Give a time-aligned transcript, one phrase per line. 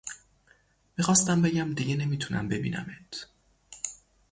[0.97, 3.29] می خواستم بگم دیگه نمی تونم ببینمت